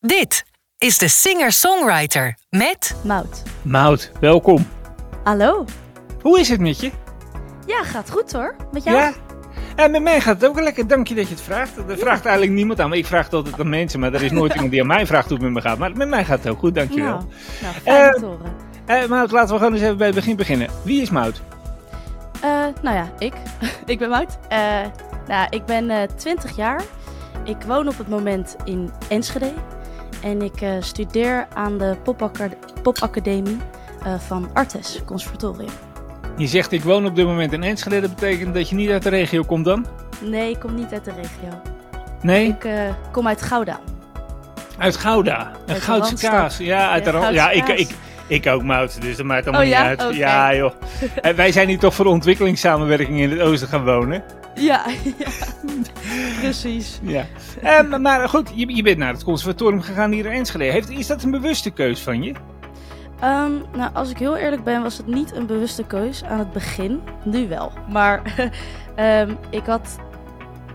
[0.00, 0.44] Dit
[0.78, 3.42] is de singer-songwriter met Mout.
[3.62, 4.66] Mout, welkom.
[5.24, 5.64] Hallo.
[6.22, 6.90] Hoe is het met je?
[7.66, 8.56] Ja, gaat goed hoor.
[8.72, 8.96] Met jou?
[8.96, 9.12] Ja?
[9.76, 10.86] En met mij gaat het ook wel lekker.
[10.86, 11.76] Dank je dat je het vraagt.
[11.76, 12.96] Er vraagt eigenlijk niemand aan me.
[12.96, 15.24] Ik vraag het altijd aan mensen, maar er is nooit iemand die aan mij vraagt
[15.28, 15.78] hoe het met me gaat.
[15.78, 17.12] Maar met mij gaat het ook goed, dank je wel.
[17.12, 17.24] Nou,
[17.62, 18.54] nou fijn Eh, te horen.
[18.86, 20.68] Eh, Mout, laten we gewoon eens even bij het begin beginnen.
[20.82, 21.40] Wie is Mout?
[22.40, 22.50] Eh,
[22.82, 23.32] nou ja, ik.
[23.86, 24.38] ik ben Mout.
[24.48, 24.58] Eh,
[25.28, 26.82] nou, ik ben eh 20 jaar.
[27.44, 29.52] Ik woon op het moment in Enschede.
[30.22, 33.56] En ik eh, studeer aan de popacad- popacademie
[34.04, 35.70] eh, van Artes Conservatorium.
[36.36, 38.00] Je zegt ik woon op dit moment in Enschede.
[38.00, 39.86] Dat betekent dat je niet uit de regio komt dan?
[40.20, 41.60] Nee, ik kom niet uit de regio.
[42.22, 42.48] Nee?
[42.48, 42.72] Ik eh,
[43.12, 43.80] kom uit Gouda.
[44.78, 45.50] Uit Gouda.
[45.66, 46.56] Een Goudse kaas.
[46.56, 47.90] Ja, uit Ja, de ik, ik,
[48.26, 49.84] ik ook Mout, dus dat maakt allemaal Oh niet ja?
[50.04, 50.16] uit.
[50.16, 50.72] Ja joh.
[51.20, 54.22] En wij zijn hier toch voor ontwikkelingssamenwerking in het oosten gaan wonen.
[54.58, 54.84] Ja,
[55.18, 55.28] ja.
[56.40, 56.98] precies.
[57.02, 57.24] Ja.
[57.62, 60.64] Eh, maar- goed, je, je bent naar het conservatorium gegaan hier in Enschede.
[60.64, 62.34] Heeft, is dat een bewuste keus van je?
[63.20, 66.52] Ehm, nou, als ik heel eerlijk ben, was het niet een bewuste keus aan het
[66.52, 67.00] begin.
[67.24, 67.72] Nu wel.
[67.90, 68.22] Maar
[68.94, 69.98] ehm, ik had.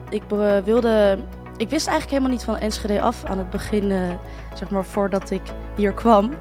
[0.09, 0.23] Ik
[0.63, 1.17] wilde.
[1.57, 4.00] Ik wist eigenlijk helemaal niet van Enschede af aan het begin, eh,
[4.53, 5.41] zeg maar voordat ik
[5.75, 6.33] hier kwam.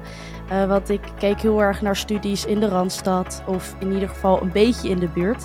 [0.49, 4.41] Eh, want ik keek heel erg naar studies in de Randstad, of in ieder geval
[4.41, 5.43] een beetje in de buurt.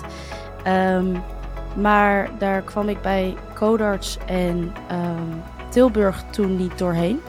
[0.63, 1.15] Ehm,
[1.75, 5.37] maar daar kwam ik bij Codarts en ehm,
[5.69, 7.21] Tilburg toen niet doorheen.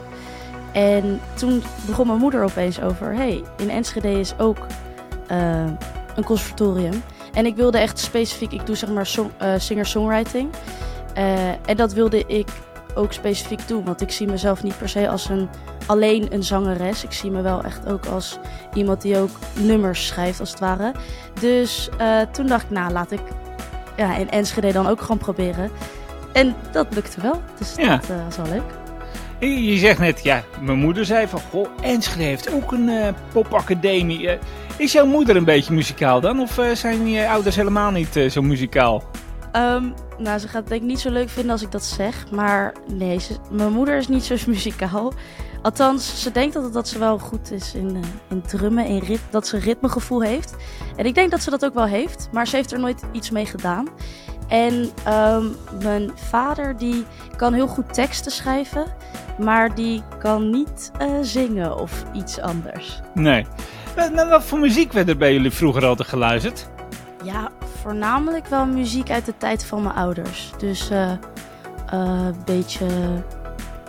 [0.73, 4.57] En toen begon mijn moeder opeens over: hey, in Enschede is ook
[5.27, 5.63] eh,
[6.15, 7.03] een conservatorium.
[7.33, 10.49] En ik wilde echt specifiek, ik doe zeg maar song- eh, singer-songwriting.
[11.13, 12.47] Eh, en dat wilde ik
[12.95, 15.49] ook specifiek doen, want ik zie mezelf niet per se als een,
[15.85, 17.03] alleen een zangeres.
[17.03, 18.39] Ik zie me wel echt ook als
[18.73, 20.91] iemand die ook nummers schrijft, als het ware.
[21.39, 23.21] Dus eh, toen dacht ik, nou laat ik
[24.07, 25.71] ja, in Enschede dan ook gewoon proberen.
[26.33, 27.95] En dat lukte wel, dus Ja.
[27.97, 28.79] dat eh, was wel leuk.
[29.65, 34.29] Je zegt net, ja, mijn moeder zei van, goh, Enschede heeft ook een eh, popacademie.
[34.29, 34.37] Eh,
[34.77, 36.39] is jouw moeder een beetje muzikaal dan?
[36.39, 39.03] Of zijn je ouders helemaal niet zo muzikaal?
[39.51, 39.83] Ehm,
[40.17, 42.31] nou, ze gaat het denk ik niet zo leuk vinden als ik dat zeg.
[42.31, 45.13] Maar nee, ze- mijn moeder is niet zo muzikaal.
[45.61, 49.21] Althans, ze denkt altijd dat ze wel goed is in, eh, in drummen, in rit,
[49.29, 50.55] dat ze ritmegevoel heeft.
[50.95, 53.29] En ik denk dat ze dat ook wel heeft, maar ze heeft er nooit iets
[53.29, 53.87] mee gedaan.
[54.47, 55.45] En ehm,
[55.83, 57.05] mijn vader die
[57.35, 58.85] kan heel goed teksten schrijven,
[59.39, 62.99] maar die kan niet eh, zingen of iets anders.
[63.13, 63.45] Nee.
[63.95, 66.69] Wat, nou, wat voor muziek werd er bij jullie vroeger altijd geluisterd?
[67.23, 67.49] Ja,
[67.81, 70.51] voornamelijk wel muziek uit de tijd van mijn ouders.
[70.57, 71.17] Dus eh, eh,
[71.89, 72.87] een beetje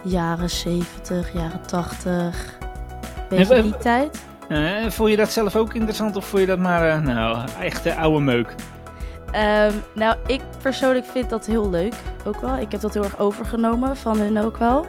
[0.03, 2.59] jaren 70, jaren 80.
[3.29, 4.25] Beetje En, die tijd.
[4.49, 7.97] Eh, vond je dat zelf ook interessant of vond je dat maar, eh, nou, echte
[7.97, 8.55] oude meuk?
[9.31, 11.95] Ehm, nou, ik persoonlijk vind dat heel leuk.
[12.25, 12.57] Ook wel.
[12.57, 14.87] Ik heb dat heel erg overgenomen van hun ook wel.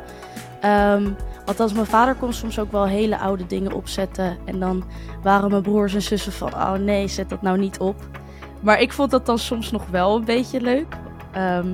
[0.62, 1.10] Ehm,
[1.46, 4.38] althans, mijn vader kon soms ook wel hele oude dingen opzetten.
[4.46, 4.84] En dan
[5.22, 7.96] waren mijn broers en zussen van: oh nee, zet dat nou niet op.
[8.60, 10.96] Maar ik vond dat dan soms nog wel een beetje leuk.
[11.32, 11.68] Ehm,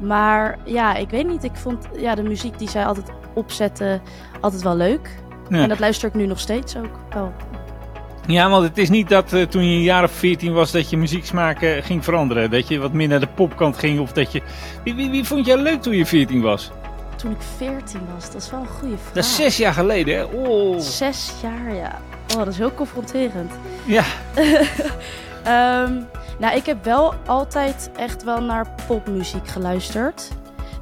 [0.00, 1.44] maar ja, ik weet niet.
[1.44, 4.02] Ik vond ja, de muziek die zij altijd opzetten
[4.40, 5.08] altijd wel leuk.
[5.48, 5.62] Ja.
[5.62, 7.32] En dat luister ik nu nog steeds ook wel.
[8.26, 10.90] Ja, want het is niet dat eh, toen je een jaar of 14 was dat
[10.90, 12.50] je muzieksmaak eh, ging veranderen.
[12.50, 14.42] Dat je wat meer naar de popkant ging of dat je...
[14.84, 16.70] Wie, wie, wie vond jij leuk toen je 14 was?
[17.16, 19.12] Toen ik 14 was, dat is wel een goede vraag.
[19.12, 20.24] Dat is zes jaar geleden, hè?
[20.24, 20.80] Oh.
[20.80, 22.00] Zes jaar, ja.
[22.32, 23.52] Oh, dat is heel confronterend.
[23.84, 24.04] Ja,
[25.44, 26.00] Ehm,
[26.38, 30.30] nou, ik heb wel altijd echt wel naar popmuziek geluisterd.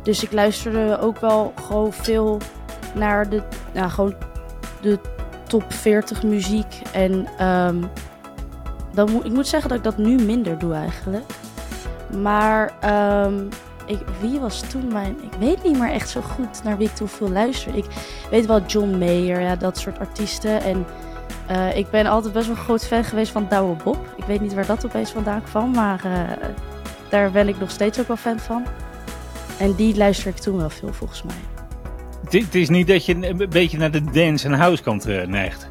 [0.02, 2.38] Dus ik luisterde ook wel gewoon veel
[2.94, 3.42] naar de,
[3.74, 4.14] nou, gewoon
[4.80, 4.98] de
[5.48, 6.80] top 40 muziek.
[6.92, 7.82] En ehm,
[8.92, 11.32] dan ik moet zeggen dat ik dat nu minder doe eigenlijk.
[12.20, 13.44] Maar ehm,
[14.20, 15.16] wie was toen mijn...
[15.22, 17.78] Ik weet niet meer echt zo goed naar wie ik toen veel luisterde.
[17.78, 17.86] Ik
[18.30, 20.62] weet wel John Mayer, ja, dat soort artiesten.
[20.62, 20.86] En
[21.52, 24.14] eh, ik ben altijd best wel een groot fan geweest van Douwe Bob.
[24.16, 26.48] Ik weet niet waar dat opeens vandaan kwam, maar eh,
[27.08, 28.64] daar ben ik nog steeds ook wel fan van.
[29.58, 31.34] En die luister ik toen wel veel, volgens mij.
[32.40, 35.68] het, is niet dat je een beetje naar de dance- en house-kant eh, neigt.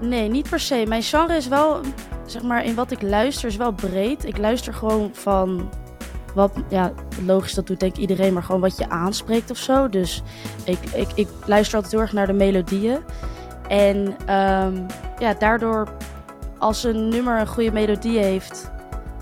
[0.00, 0.84] Nee, niet per se.
[0.88, 1.80] Mijn genre is wel,
[2.26, 4.24] zeg maar, in wat ik luister is wel breed.
[4.24, 5.70] Ik luister gewoon van
[6.34, 6.92] wat, ja,
[7.24, 9.88] logisch, dat doet denk ik iedereen, maar gewoon wat je aanspreekt of zo.
[9.88, 10.22] Dus
[10.64, 12.98] ik, ik, ik luister altijd heel erg naar de melodieën.
[13.72, 14.74] En ehm,
[15.18, 15.88] ja, daardoor,
[16.58, 18.70] als een nummer een goede melodie heeft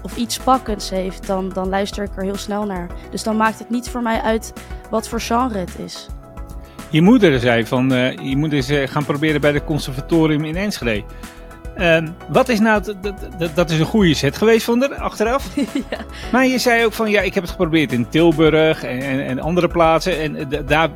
[0.02, 2.86] of iets pakkends heeft, dan, dan luister ik er heel snel naar.
[3.10, 4.52] Dus dan maakt het niet voor mij uit
[4.90, 6.08] wat voor genre het is.
[6.88, 10.56] Je moeder zei van, eh, je moet eens eh, gaan proberen bij het conservatorium in
[10.56, 11.04] Enschede.
[11.74, 12.82] Ehm, wat is nou,
[13.54, 15.54] dat is een goede set geweest van er, achteraf.
[15.90, 15.98] ja.
[16.32, 19.40] Maar je zei ook van, ja, ik heb het geprobeerd in Tilburg en, en, en
[19.40, 20.20] andere plaatsen.
[20.20, 20.90] En eh, daar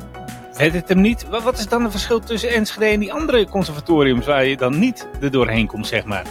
[0.57, 1.29] werd het hem niet.
[1.29, 4.79] Wat, wat is dan het verschil tussen Enschede en die andere conservatoriums waar je dan
[4.79, 6.25] niet er doorheen komt, zeg maar?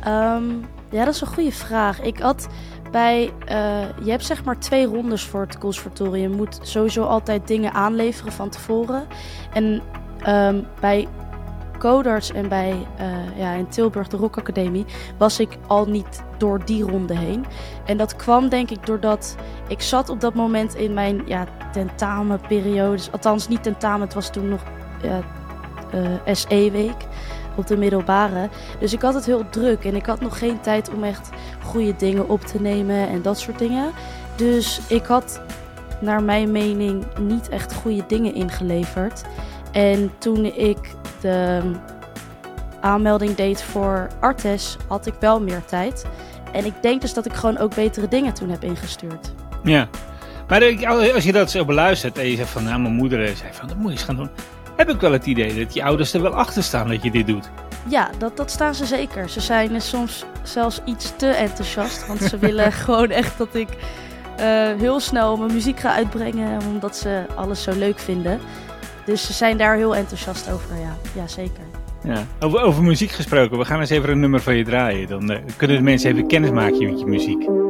[0.00, 0.44] Ehm,
[0.90, 2.00] ja, dat is een goede vraag.
[2.00, 2.48] Ik had
[2.90, 3.56] bij, eh,
[4.02, 6.30] je hebt zeg maar twee rondes voor het conservatorium.
[6.30, 9.06] Je moet sowieso altijd dingen aanleveren van tevoren.
[9.52, 9.82] En
[10.22, 11.08] ehm, bij
[11.84, 14.84] En bij eh, ja, in Tilburg, de Rock Academie,
[15.18, 17.44] was ik al niet door die ronde heen.
[17.84, 19.36] En dat kwam denk ik doordat
[19.68, 23.02] ik zat op dat moment in mijn ja, tentamenperiode.
[23.10, 24.62] Althans, niet tentamen, het was toen nog
[25.02, 27.06] eh, SE-week
[27.56, 28.48] op de middelbare.
[28.80, 31.30] Dus ik had het heel druk en ik had nog geen tijd om echt
[31.64, 33.90] goede dingen op te nemen en dat soort dingen.
[34.36, 35.40] Dus ik had
[36.00, 39.24] naar mijn mening niet echt goede dingen ingeleverd.
[39.72, 40.78] En toen ik
[41.24, 41.62] de
[42.80, 46.06] aanmelding deed voor Artes, had ik wel meer tijd.
[46.52, 49.32] En ik denk dus dat ik gewoon ook betere dingen toen heb ingestuurd.
[49.62, 49.88] Ja,
[50.48, 53.68] maar als je dat zo beluistert en je zegt van, nou, mijn moeder zei van,
[53.68, 54.30] dat moet je eens gaan doen.
[54.76, 57.26] Heb ik wel het idee dat je ouders er wel achter staan dat je dit
[57.26, 57.50] doet.
[57.88, 59.28] Ja, dat, dat staan ze zeker.
[59.28, 62.06] Ze zijn soms zelfs iets te enthousiast.
[62.06, 64.46] Want ze willen gewoon echt dat ik uh,
[64.78, 66.60] heel snel mijn muziek ga uitbrengen.
[66.66, 68.40] Omdat ze alles zo leuk vinden.
[69.04, 71.62] Dus ze zijn daar heel enthousiast over, ja, ja zeker.
[72.04, 72.26] Ja.
[72.40, 75.08] Over, over muziek gesproken, we gaan eens even een nummer van je draaien.
[75.08, 77.63] Dan uh, kunnen de mensen even kennis maken met je muziek.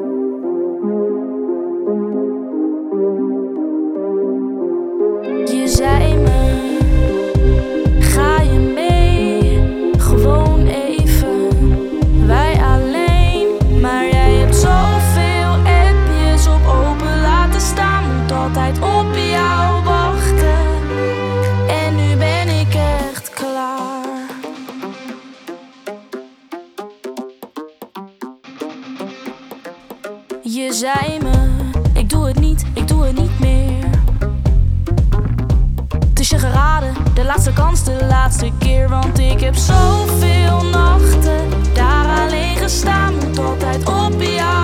[30.46, 31.48] Je zei me,
[32.00, 33.90] ik doe het niet, ik doe het niet meer.
[36.08, 38.88] Het is je geraden, de laatste kans, de laatste keer.
[38.88, 44.63] Want ik heb zoveel nachten daar alleen gestaan, moet altijd op jou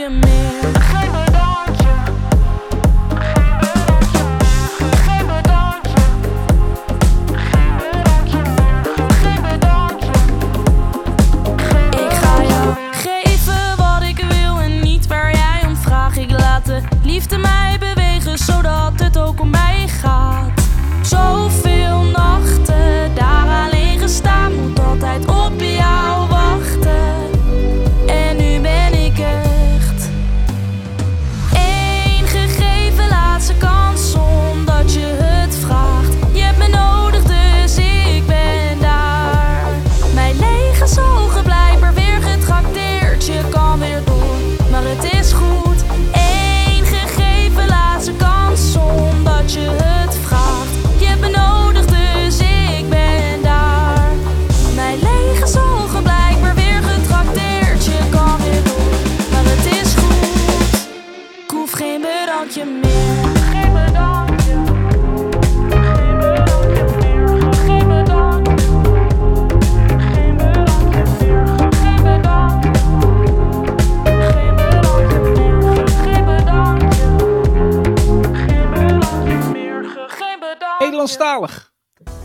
[0.00, 1.69] bedankje meer.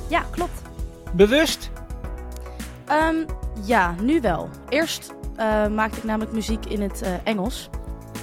[0.07, 0.62] Ja, klopt.
[1.13, 1.71] Bewust?
[2.85, 3.15] Ehm,
[3.63, 4.50] ja, nu wel.
[4.69, 7.69] Eerst eh, maakte ik namelijk muziek in het eh, Engels.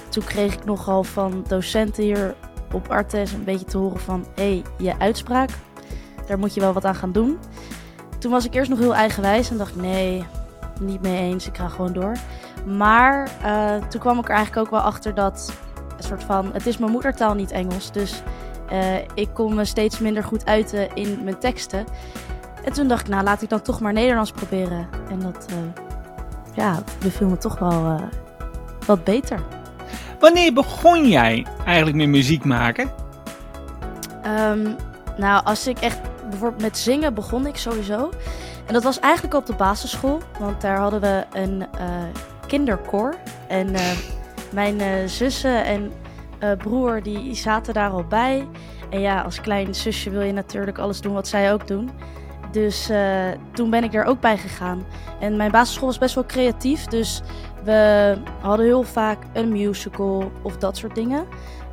[0.09, 2.35] Toen kreeg ik nogal van docenten hier
[2.71, 4.25] op Artes een beetje te horen van...
[4.35, 5.49] hé, hey, je uitspraak,
[6.27, 7.39] daar moet je wel wat aan gaan doen.
[8.19, 10.25] Toen was ik eerst nog heel eigenwijs en dacht ik, nee,
[10.79, 12.17] niet mee eens, ik ga gewoon door.
[12.65, 15.53] Maar eh, toen kwam ik er eigenlijk ook wel achter dat...
[15.97, 18.23] een soort van, het is mijn moedertaal niet Engels, dus
[18.73, 21.85] eh, ik kon me steeds minder goed uiten in mijn teksten.
[22.63, 24.87] En toen dacht ik, nou laat ik dan toch maar Nederlands proberen.
[25.09, 25.83] En dat eh,
[26.55, 28.01] ja, beviel me toch wel eh,
[28.85, 29.39] wat beter.
[30.19, 32.91] Wanneer begon jij eigenlijk met muziek maken?
[34.21, 34.69] Ehm,
[35.17, 35.99] nou, als ik echt
[36.29, 38.09] bijvoorbeeld met zingen begon ik sowieso.
[38.65, 42.03] En dat was eigenlijk op de basisschool, want daar hadden we een eh
[42.53, 43.15] kinderkoor.
[43.47, 43.81] En eh,
[44.51, 45.91] mijn eh, zussen en
[46.43, 48.47] eh, broer die zaten daar al bij.
[48.89, 51.89] En ja, als klein zusje wil je natuurlijk alles doen wat zij ook doen.
[52.51, 54.85] Dus eh, toen ben ik er ook bij gegaan.
[55.19, 57.21] En mijn basisschool was best wel creatief, dus
[57.63, 61.25] we hadden heel vaak een musical of dat soort dingen.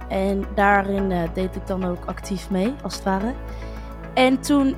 [0.08, 3.32] En daarin eh, deed ik dan ook actief mee, als het ware.
[4.14, 4.76] En toen,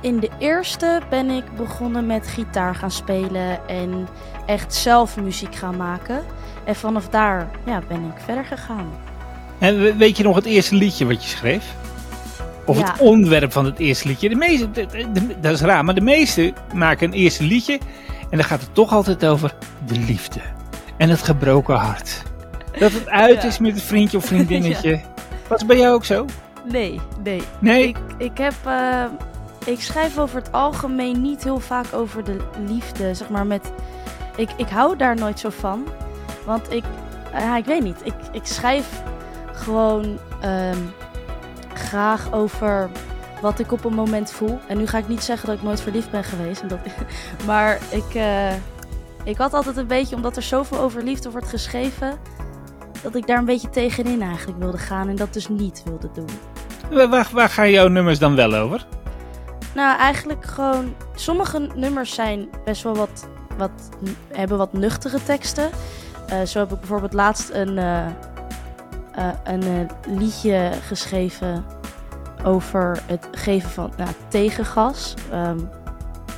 [0.00, 4.08] in de eerste, ben ik begonnen met gitaar gaan spelen en
[4.46, 6.22] echt zelf muziek gaan maken.
[6.64, 8.90] En vanaf daar ja, ben ik verder gegaan.
[9.58, 11.64] En we- weet je nog het eerste liedje wat je schreef?
[12.66, 12.84] Of Ja.
[12.92, 14.28] het onderwerp van het eerste liedje?
[14.28, 17.78] De meeste, de- de- dat is raar, maar de meesten maken een eerste liedje.
[18.30, 19.54] En dan gaat het toch altijd over
[19.86, 20.40] de liefde.
[20.96, 22.22] En het gebroken hart.
[22.78, 23.48] Dat het uit Ja.
[23.48, 25.00] is met een vriendje of vriendinnetje.
[25.48, 26.24] Was het bij jou ook zo?
[26.70, 27.42] Nee, nee.
[27.58, 27.88] Nee?
[27.88, 28.54] Ik, ik heb.
[28.64, 29.04] eh,
[29.64, 32.36] ik schrijf over het algemeen niet heel vaak over de
[32.66, 33.14] liefde.
[33.14, 33.72] Zeg maar met.
[34.36, 35.88] Ik, ik hou daar nooit zo van.
[36.44, 36.84] Want ik.
[37.32, 38.00] Ja, ik weet niet.
[38.04, 39.02] Ik, ik schrijf
[39.52, 40.78] gewoon ehm,
[41.74, 42.90] graag over
[43.40, 44.58] wat ik op een moment voel.
[44.68, 46.62] En nu ga ik niet zeggen dat ik nooit verliefd ben geweest.
[46.62, 46.78] En dat,
[47.46, 48.14] maar ik.
[48.14, 48.52] eh,
[49.24, 52.18] ik had altijd een beetje, omdat er zoveel over liefde wordt geschreven.
[53.02, 55.08] Dat ik daar een beetje tegenin eigenlijk wilde gaan.
[55.08, 56.28] En dat dus niet wilde doen.
[57.10, 58.86] Waar, waar gaan jouw nummers dan wel over?
[59.74, 60.94] Nou, eigenlijk gewoon.
[61.14, 63.28] Sommige nummers zijn best wel wat.
[63.56, 63.70] Wat
[64.32, 65.70] hebben wat nuchtere teksten.
[66.26, 67.78] Eh, zo heb ik bijvoorbeeld laatst een.
[67.78, 68.06] eh,
[69.12, 71.64] eh, een liedje geschreven.
[72.44, 75.14] over het geven van nou, tegengas.
[75.30, 75.58] Ehm,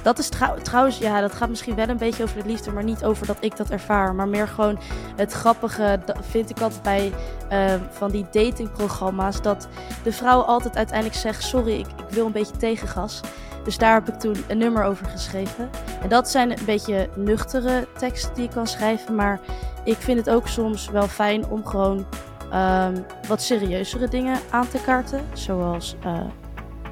[0.06, 2.84] dat is trouw- trouwens, ja, dat gaat misschien wel een beetje over de liefde, maar
[2.84, 4.14] niet over dat ik dat ervaar.
[4.14, 4.78] Maar meer gewoon
[5.16, 7.12] het grappige, vind ik altijd bij
[7.48, 9.42] ehm, van die datingprogramma's.
[9.42, 9.68] Dat
[10.02, 13.20] de vrouw altijd uiteindelijk zegt: Sorry, ik, ik wil een beetje tegengas.
[13.64, 15.70] Dus daar heb ik toen een nummer over geschreven.
[16.02, 19.14] En dat zijn een beetje nuchtere teksten die ik kan schrijven.
[19.14, 19.40] Maar
[19.84, 22.06] ik vind het ook soms wel fijn om gewoon
[22.50, 22.96] ehm,
[23.28, 25.20] wat serieuzere dingen aan te kaarten.
[25.32, 26.20] Zoals eh,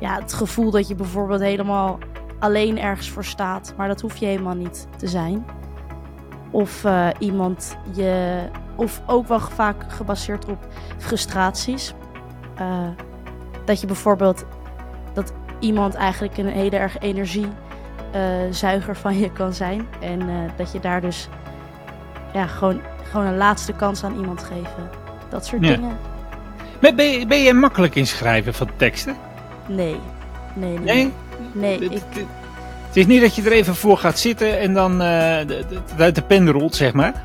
[0.01, 1.99] ja, het gevoel dat je bijvoorbeeld helemaal
[2.45, 3.75] alleen ergens voor staat.
[3.77, 5.45] Maar dat hoef je helemaal niet te zijn.
[6.51, 8.39] Of eh, iemand je.
[8.77, 10.67] Of ook wel vaak gebaseerd op
[10.99, 11.95] frustraties.
[12.57, 12.89] Eh,
[13.65, 14.45] dat je bijvoorbeeld.
[15.13, 19.87] Dat iemand eigenlijk een hele erg energiezuiger van je kan zijn.
[20.01, 21.29] En eh, dat je daar dus.
[22.33, 24.91] Ja, gewoon, gewoon een laatste kans aan iemand geven.
[25.29, 25.75] Dat soort Ja.
[25.75, 25.97] dingen.
[26.81, 29.17] Ben, ben, je- ben je makkelijk in schrijven van teksten?
[29.69, 30.01] Nee.
[30.55, 30.95] Nee, nee.
[30.95, 31.13] Nee?
[31.53, 32.27] Nee, Het- ik, het-
[32.87, 35.81] Het is niet dat je er even voor gaat zitten en dan eh, de- de-
[35.91, 37.23] het uit de pen rolt, zeg maar.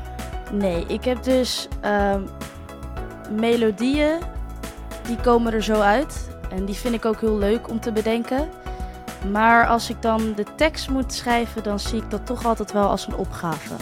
[0.52, 2.20] Nee, ik heb dus ehm,
[3.40, 4.18] melodieën,
[5.06, 6.28] die komen er zo uit.
[6.50, 8.48] En die vind ik ook heel leuk om te bedenken.
[9.30, 12.88] Maar als ik dan de tekst moet schrijven, dan zie ik dat toch altijd wel
[12.88, 13.74] als een opgave.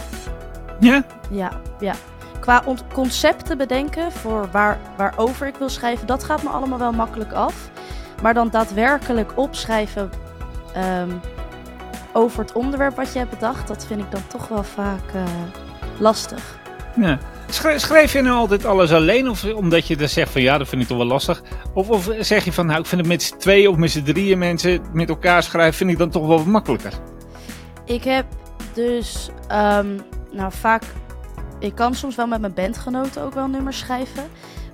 [0.79, 1.03] Ja?
[1.29, 1.93] Ja, ja.
[2.39, 7.31] Qua concepten bedenken voor waar, waarover ik wil schrijven, dat gaat me allemaal wel makkelijk
[7.33, 7.69] af.
[8.21, 10.09] Maar dan daadwerkelijk opschrijven
[10.83, 11.09] ehm,
[12.13, 15.23] over het onderwerp wat je hebt bedacht, dat vind ik dan toch wel vaak eh,
[15.99, 16.57] lastig.
[16.95, 17.17] ja.
[17.49, 19.29] Schri- Schrijf je nou altijd alles alleen?
[19.29, 21.41] Of omdat je dan zegt van ja, dat vind ik toch wel lastig?
[21.73, 24.03] Of, of zeg je van nou, ik vind het met z'n tweeën of met z'n
[24.03, 26.93] drieën mensen met elkaar schrijven, vind ik dan toch wel wat makkelijker?
[27.85, 28.25] Ik heb
[28.73, 29.87] dus, ehm,
[30.31, 30.83] nou vaak,
[31.59, 34.23] ik kan soms wel met mijn bandgenoten ook wel nummers schrijven.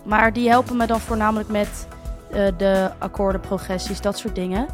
[0.04, 1.88] Maar die helpen me dan voornamelijk met
[2.32, 4.68] eh, de akkoorden, progressies, dat soort dingen.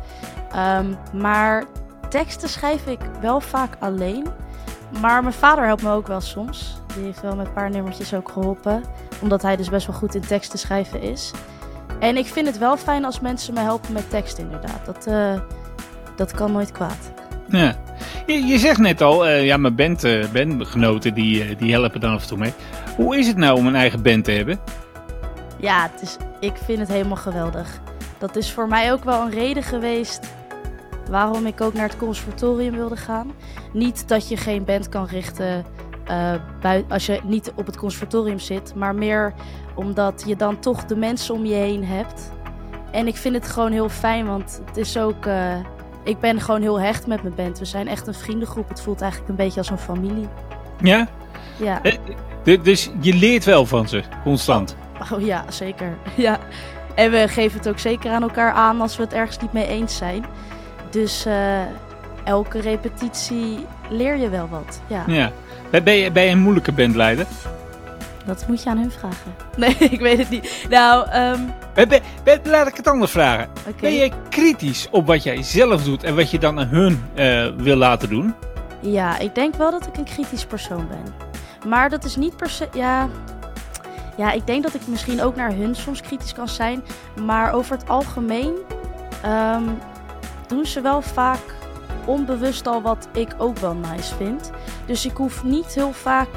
[0.53, 1.63] Ehm, maar
[2.09, 4.27] teksten schrijf ik wel vaak alleen.
[5.01, 6.81] Maar mijn vader helpt me ook wel soms.
[6.95, 8.83] Die heeft wel met een paar nummertjes ook geholpen.
[9.21, 11.31] Omdat hij dus best wel goed in teksten schrijven is.
[11.99, 14.85] En ik vind het wel fijn als mensen me helpen met tekst inderdaad.
[14.85, 15.39] Dat, eh,
[16.15, 17.11] dat kan nooit kwaad.
[17.47, 17.75] Ja.
[18.25, 22.13] Je, je zegt net al, eh, ja, mijn band, eh, bandgenoten die, die helpen dan
[22.13, 22.53] af en toe mee.
[22.95, 24.59] Hoe is het nou om een eigen band te hebben?
[25.57, 27.79] Ja, het is, ik vind het helemaal geweldig.
[28.17, 30.29] Dat is voor mij ook wel een reden geweest
[31.11, 33.31] waarom ik ook naar het conservatorium wilde gaan.
[33.73, 35.65] Niet dat je geen band kan richten
[36.05, 39.33] eh, als je niet op het conservatorium zit, maar meer
[39.75, 42.31] omdat je dan toch de mensen om je heen hebt.
[42.91, 45.25] En ik vind het gewoon heel fijn, want het is ook.
[45.25, 45.55] eh,
[46.03, 47.59] ik ben gewoon heel hecht met mijn band.
[47.59, 48.69] We zijn echt een vriendengroep.
[48.69, 50.27] Het voelt eigenlijk een beetje als een familie.
[50.81, 51.07] Ja?
[51.57, 51.81] Ja.
[51.83, 51.97] Eh,
[52.43, 54.75] du- dus je leert wel van ze, constant.
[55.13, 55.97] Oh ja, zeker.
[56.15, 56.39] Ja.
[56.95, 59.67] En we geven het ook zeker aan elkaar aan als we het ergens niet mee
[59.67, 60.25] eens zijn.
[60.91, 61.61] Dus eh,
[62.23, 64.81] elke repetitie leer je wel wat.
[64.87, 65.31] Ja, Ja.
[65.83, 67.25] Ben- je, ben je een moeilijke bandleider?
[68.25, 69.35] dat moet je aan hun vragen.
[69.57, 70.65] Nee, ik weet het niet.
[70.69, 71.39] Nou, ehm
[71.73, 73.49] Ben, ben- ben- laat ik het anders vragen.
[73.79, 77.47] Ben je kritisch op wat jij zelf doet en wat je dan aan hun eh,
[77.57, 78.33] wil laten doen?
[78.79, 81.13] Ja, ik denk wel dat ik een kritisch persoon ben.
[81.69, 82.67] Maar dat is niet per se.
[82.73, 83.07] Ja,
[84.17, 86.83] ja, ik denk dat ik misschien ook naar hun soms kritisch kan zijn.
[87.25, 88.53] Maar over het algemeen
[89.21, 89.63] ehm,
[90.51, 91.39] doen ze wel vaak
[92.05, 94.51] onbewust al wat ik ook wel nice vind.
[94.85, 96.29] Dus ik hoef niet heel vaak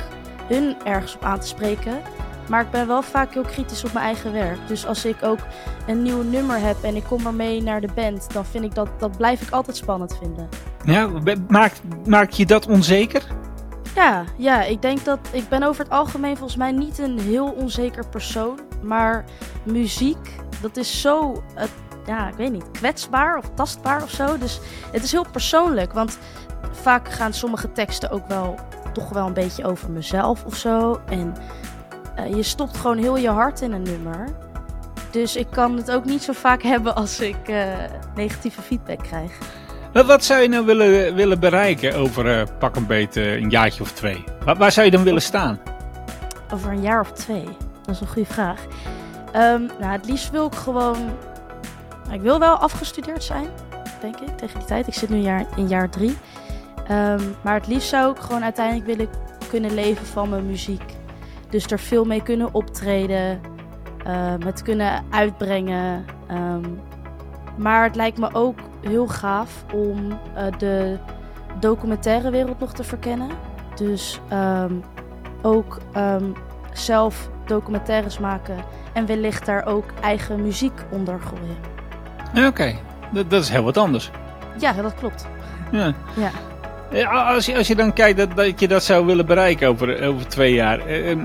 [0.48, 2.02] hun ergens op aan te spreken.
[2.48, 4.58] Maar ik ben wel vaak heel kritisch op mijn eigen werk.
[4.68, 5.38] Dus als ik ook
[5.86, 8.88] een nieuw nummer heb en ik kom ermee naar de band, dan vind ik dat,
[8.98, 10.48] dat blijf ik altijd spannend vinden.
[10.84, 11.10] Ja,
[11.48, 13.22] maakt, maakt je dat onzeker?
[13.94, 17.50] Ja, ja, ik denk dat ik ben over het algemeen volgens mij niet een heel
[17.50, 18.58] onzeker persoon.
[18.82, 19.24] Maar
[19.62, 20.30] muziek,
[20.60, 21.64] dat is zo, eh,
[22.06, 24.38] ja, ik weet niet, kwetsbaar of tastbaar of zo.
[24.38, 24.60] Dus
[24.92, 26.18] het is heel persoonlijk, want
[26.72, 28.58] vaak gaan sommige teksten ook wel
[28.92, 31.00] toch wel een beetje over mezelf of zo.
[31.06, 31.34] En
[32.16, 34.28] eh, je stopt gewoon heel je hart in een nummer.
[35.10, 37.66] Dus ik kan het ook niet zo vaak hebben als ik eh,
[38.14, 39.38] negatieve feedback krijg.
[39.94, 43.50] Wat, wat zou je nou willen, willen bereiken over eh, pak een beet eh, een
[43.50, 44.24] jaartje of twee?
[44.44, 45.60] Waar, waar zou je dan willen staan?
[46.52, 47.44] Over een jaar of twee?
[47.82, 48.60] Dat is een goede vraag.
[49.32, 50.96] Ehm, nou, het liefst wil ik gewoon.
[52.10, 53.48] Ik wil wel afgestudeerd zijn,
[54.00, 54.86] denk ik, tegen die tijd.
[54.86, 56.16] Ik zit nu jaar, in jaar drie.
[56.86, 59.08] Ehm, maar het liefst zou ik gewoon uiteindelijk willen
[59.48, 60.96] kunnen leven van mijn muziek.
[61.50, 63.40] Dus er veel mee kunnen optreden,
[64.04, 66.04] ehm, het kunnen uitbrengen.
[66.26, 66.70] Ehm,
[67.56, 70.98] maar het lijkt me ook heel gaaf om eh, de
[71.60, 73.30] documentaire wereld nog te verkennen.
[73.74, 74.74] Dus ehm,
[75.42, 76.32] ook ehm,
[76.72, 78.56] zelf documentaires maken
[78.92, 81.73] en wellicht daar ook eigen muziek onder gooien.
[82.36, 82.74] Oké,
[83.12, 84.10] dat, dat is heel wat anders.
[84.58, 85.26] Ja, dat klopt.
[85.72, 85.92] Ja.
[86.16, 86.30] Ja.
[86.90, 90.02] Ja, Als je, als je dan kijkt dat, dat je dat zou willen bereiken over,
[90.06, 91.20] over twee jaar, eh, ehm,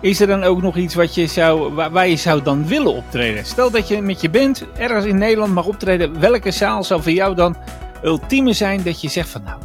[0.00, 2.92] is er dan ook nog iets wat je zou, waar, waar je zou dan willen
[2.94, 3.44] optreden?
[3.44, 7.12] Stel dat je met je band ergens in Nederland mag optreden, welke zaal zou voor
[7.12, 7.56] jou dan
[8.04, 9.60] ultieme zijn dat je zegt van nou,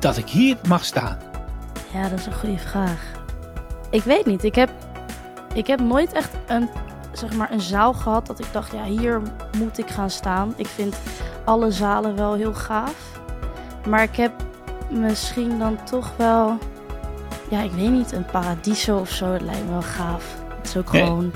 [0.00, 1.18] dat ik hier mag staan?
[1.92, 3.00] Ja, dat is een goede vraag.
[3.90, 4.44] Ik weet niet.
[4.44, 4.70] Ik heb,
[5.54, 6.68] ik heb nooit echt een,
[7.18, 9.20] zeg maar, een zaal gehad dat ik dacht, ja, hier
[9.58, 10.54] moet ik gaan staan.
[10.56, 10.96] Ik vind
[11.44, 12.94] alle zalen wel heel gaaf.
[13.88, 14.32] Maar ik heb
[14.90, 16.58] misschien dan toch wel,
[17.50, 19.32] ja, ik weet niet, een paradiso of zo.
[19.32, 20.24] Dat lijkt me wel gaaf.
[20.58, 21.32] Het is ook gewoon,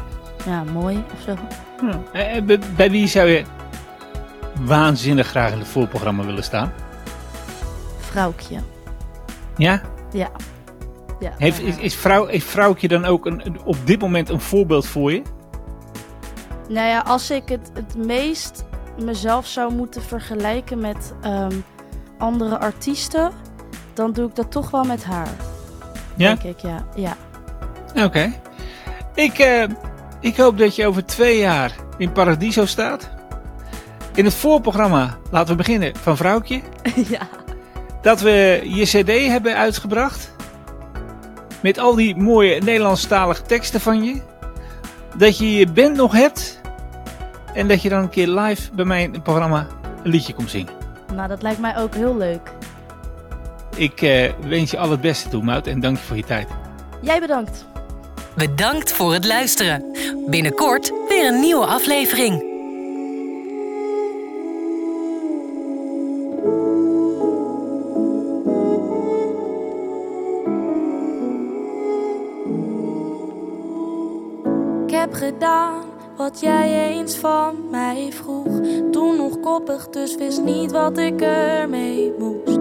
[0.46, 1.34] ja, mooi of zo.
[1.80, 1.96] Hm.
[2.12, 3.44] Eh, eh, bij, bij wie zou je
[4.60, 6.72] waanzinnig graag in het voorprogramma willen staan?
[7.98, 8.58] Vrouwtje.
[9.56, 9.80] Ja?
[10.12, 10.28] Ja.
[11.20, 14.86] ja Heeft, is, is, vrouw, is vrouwtje dan ook een- op dit moment een voorbeeld
[14.86, 15.22] voor je?
[16.68, 18.64] Nou ja, als ik het het meest
[19.04, 21.54] mezelf zou moeten vergelijken met ehm,
[22.18, 23.32] andere artiesten,
[23.94, 25.28] dan doe ik dat toch wel met haar.
[26.16, 26.34] Ja?
[26.34, 26.86] Denk ik, ja.
[26.94, 27.16] ja.
[28.04, 28.32] Oké.
[29.14, 29.64] Ik, eh,
[30.20, 33.10] ik hoop dat je over twee jaar in Paradiso staat.
[34.14, 36.60] In het voorprogramma, laten we beginnen, van Vrouwtje.
[37.08, 37.28] ja.
[38.02, 40.32] Dat we je cd hebben uitgebracht.
[41.62, 44.22] Met al die mooie Nederlandstalige teksten van je.
[45.16, 46.57] Dat je je band nog hebt.
[47.54, 49.66] En dat je dan een keer live bij mij in het programma
[50.04, 50.72] een liedje komt zingen.
[51.14, 52.52] Nou, dat lijkt mij ook heel leuk.
[53.76, 55.66] Ik eh, wens je al het beste toe, Mout.
[55.66, 56.48] En dank je voor je tijd.
[57.00, 57.66] Jij bedankt.
[58.36, 59.84] Bedankt voor het luisteren.
[60.26, 62.46] Binnenkort weer een nieuwe aflevering.
[74.86, 75.87] Ik heb gedaan
[76.18, 78.60] wat jij eens van mij vroeg.
[78.90, 82.58] Toen nog koppig, dus wist niet wat ik ermee moest.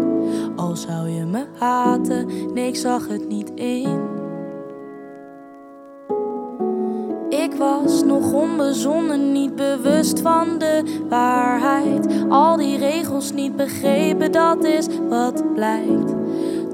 [0.55, 3.99] Al zou je me haten, nee, ik zag het niet in.
[7.29, 12.25] Ik was nog onbezonnen, niet bewust van de waarheid.
[12.29, 16.13] Al die regels niet begrepen, dat is wat blijkt.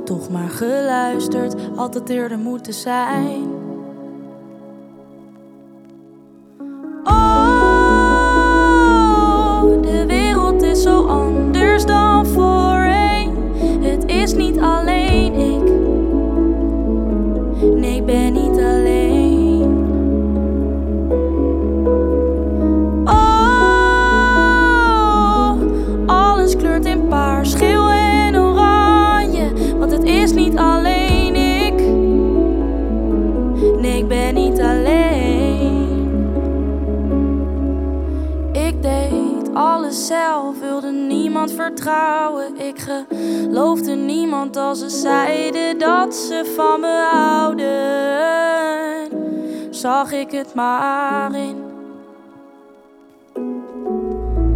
[0.06, 3.63] Toch maar geluisterd, altijd eerder moeten zijn.
[41.64, 42.58] Vertrouwen.
[42.58, 47.64] Ik geloofde niemand als ze zeiden dat ze van me houden.
[49.70, 51.62] Zag ik het maar in.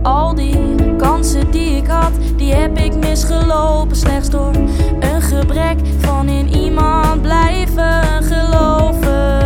[0.04, 3.96] Al die kansen die ik had, die heb ik misgelopen.
[3.96, 4.56] Slechts door
[5.00, 9.46] een gebrek van in iemand blijven geloven.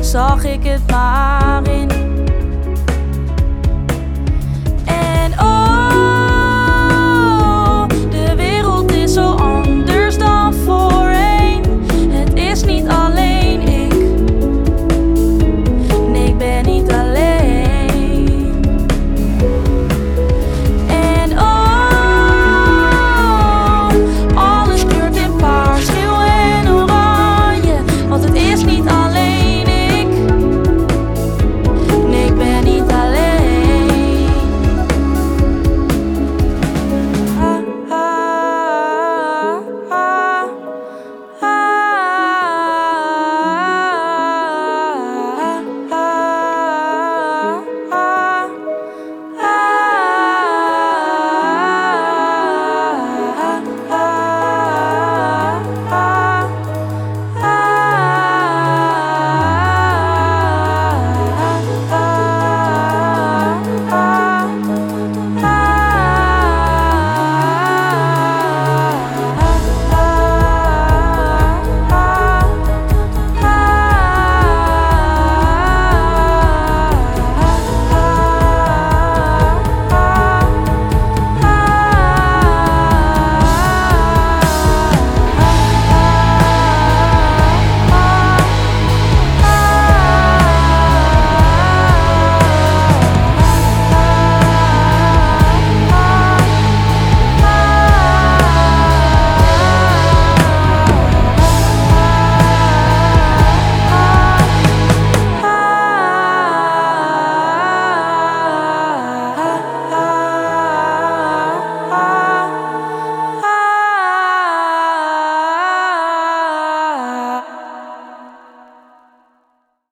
[0.00, 2.13] Zag ik het maar in.